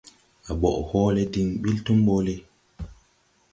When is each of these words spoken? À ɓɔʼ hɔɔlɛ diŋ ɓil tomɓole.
À 0.49 0.51
ɓɔʼ 0.61 0.77
hɔɔlɛ 0.89 1.21
diŋ 1.33 1.47
ɓil 1.61 1.77
tomɓole. 1.85 2.33